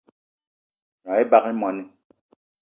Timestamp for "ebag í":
1.23-1.53